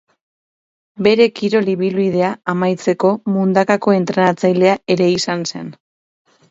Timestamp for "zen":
5.55-5.75